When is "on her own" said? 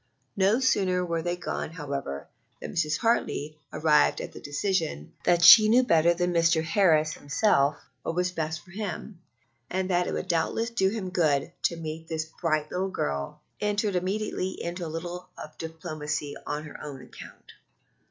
16.47-17.03